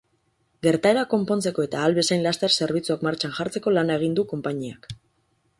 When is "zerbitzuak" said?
2.63-3.07